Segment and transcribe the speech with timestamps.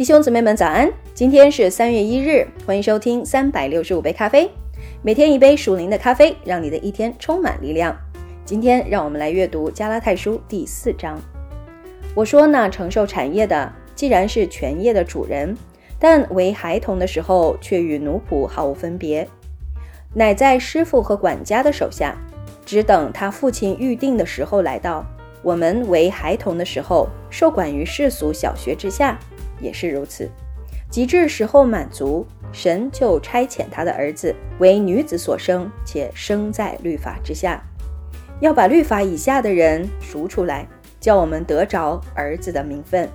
[0.00, 0.90] 弟兄姊妹们，早安！
[1.12, 4.50] 今天是三月一日，欢迎收听三百六十五杯咖啡，
[5.02, 7.94] 每天一杯属灵的咖啡，让你的一天充满力量。
[8.46, 11.20] 今天让我们来阅读加拉太书第四章。
[12.14, 15.54] 我说那承受产业的，既然是全业的主人，
[15.98, 19.28] 但为孩童的时候，却与奴仆毫无分别，
[20.14, 22.16] 乃在师傅和管家的手下，
[22.64, 25.04] 只等他父亲预定的时候来到。
[25.42, 29.18] 我们为孩童的时候，受管于世俗小学之下。
[29.60, 30.28] 也是如此，
[30.90, 37.62] 及至时候满足，神就差遣他的儿子为女子所生，且生在律法之下，
[38.40, 40.66] 要把律法以下的人赎出来，
[40.98, 43.08] 叫我们得着儿子的名分。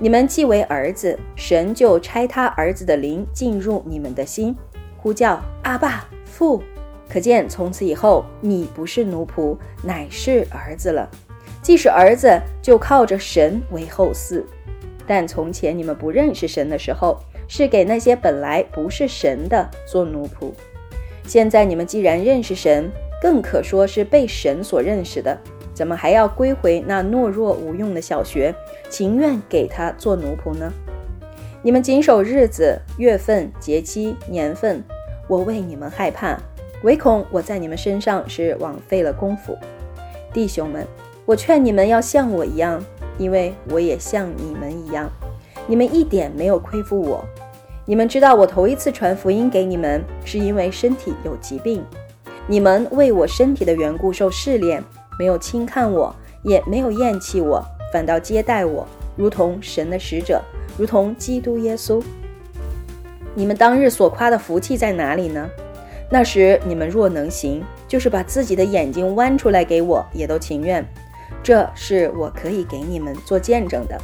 [0.00, 4.56] 你们既为儿子，神就差他儿子的灵进入你们的心，
[4.96, 6.62] 呼叫阿爸父。
[7.08, 11.08] 可见从此以后，你不是奴仆，乃是儿子了。
[11.62, 14.42] 既是儿子，就靠着神为后嗣。
[15.06, 20.52] 但从前你们不认识神的时候，是给那些本来不是神的做奴仆；
[21.26, 25.38] 现在你们既然认识神，更可说是被神所认识的，
[25.74, 28.54] 怎么还要归回那懦弱无用的小学，
[28.88, 30.72] 情愿给他做奴仆呢？
[31.62, 34.82] 你们谨守日子、月份、节期、年份，
[35.28, 36.38] 我为你们害怕，
[36.82, 39.56] 唯恐我在你们身上是枉费了功夫。
[40.32, 40.86] 弟兄们，
[41.24, 42.84] 我劝你们要像我一样。
[43.18, 45.10] 因为我也像你们一样，
[45.66, 47.24] 你们一点没有亏负我。
[47.86, 51.84] 你们知道我头一次传福音给你们，是因为身体有疾病。
[52.46, 54.82] 你们为我身体的缘故受试炼，
[55.18, 60.42] 没有轻看我，也没有厌弃我，反倒接待我，如同神的使者，
[60.76, 62.02] 如同基督耶稣。
[63.34, 65.48] 你们当日所夸的福气在哪里呢？
[66.10, 70.86] 那时你们若能行，就是把自己的眼睛剜出来给我，也都情愿。
[71.42, 74.00] 这是我可以给你们做见证的。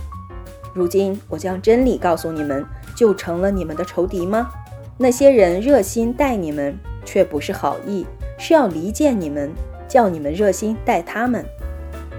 [0.74, 2.64] 如今我将真理告诉你们，
[2.94, 4.50] 就成了你们的仇敌吗？
[4.96, 8.06] 那些人热心待你们，却不是好意，
[8.38, 9.50] 是要离间你们，
[9.88, 11.44] 叫你们热心待他们。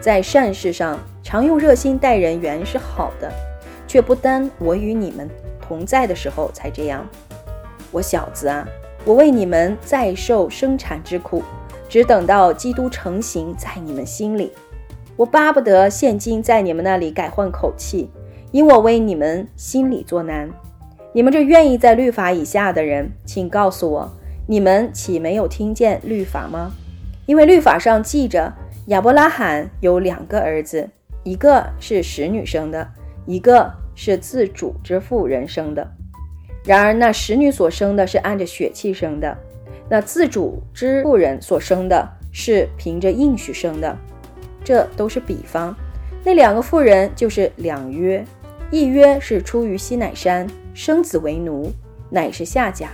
[0.01, 3.31] 在善事上常用热心待人，原是好的，
[3.87, 5.29] 却不单我与你们
[5.61, 7.07] 同在的时候才这样。
[7.91, 8.67] 我小子啊，
[9.05, 11.43] 我为你们再受生产之苦，
[11.87, 14.51] 只等到基督成形在你们心里。
[15.17, 18.09] 我巴不得现今在你们那里改换口气，
[18.51, 20.49] 因我为你们心里作难。
[21.13, 24.11] 你们这愿意在律法以下的人，请告诉我，
[24.47, 26.71] 你们岂没有听见律法吗？
[27.25, 28.53] 因为律法上记着，
[28.87, 30.89] 亚伯拉罕有两个儿子，
[31.23, 32.87] 一个是使女生的，
[33.25, 35.85] 一个是自主之妇人生的。
[36.63, 39.37] 然而那使女所生的是按着血气生的，
[39.89, 43.97] 那自主之妇人所生的是凭着应许生的。
[44.63, 45.75] 这都是比方，
[46.23, 48.23] 那两个妇人就是两约，
[48.69, 51.71] 一约是出于西乃山，生子为奴，
[52.09, 52.89] 乃是夏甲。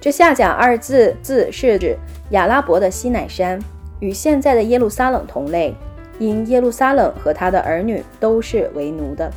[0.00, 1.96] 这夏甲二字字是指
[2.30, 3.58] 亚拉伯的西乃山，
[3.98, 5.74] 与现在的耶路撒冷同类，
[6.18, 9.30] 因耶路撒冷和他的儿女都是为奴的。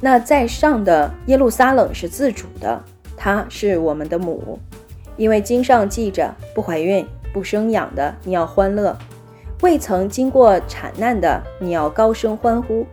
[0.00, 2.82] 那在上的耶路撒冷是自主的，
[3.16, 4.58] 她是我们的母，
[5.16, 8.98] 因为经上记着，不怀孕不生养的，你要欢乐。
[9.62, 12.84] 未曾经过产难的，你要高声欢呼，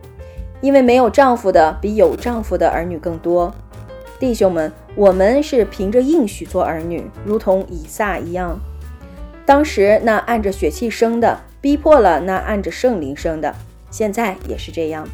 [0.61, 3.51] 因为没有丈夫的比有丈夫的儿女更多。
[4.19, 8.59] 弟兄们，我们是凭着应许做儿女，如同以撒一样。
[9.47, 13.51] 当时那按着血气生的，逼迫了那按着圣灵生的，
[13.89, 15.07] 现在也是这样。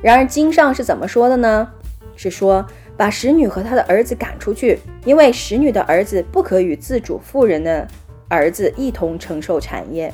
[0.00, 1.68] 然而经上是怎么说的呢？
[2.16, 2.64] 是说
[2.96, 7.86] 把使女和她的儿子赶出去，因为使女的儿子不可与自主妇人的
[8.28, 10.10] 儿子一同承受产业。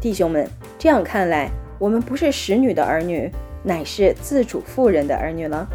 [0.00, 0.48] 弟兄们，
[0.78, 3.30] 这样看来，我们不是使女的儿女，
[3.62, 5.66] 乃是自主妇人的儿女了。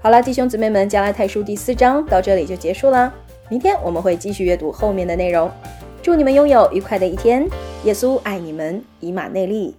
[0.00, 3.12] 好了，弟兄姊妹们，加拉太书第四章到这里就结束了。
[3.48, 5.50] 明天我们会继续阅读后面的内容。
[6.02, 7.46] 祝你们拥有愉快的一天。
[7.84, 9.74] 耶稣爱你们，以马内利。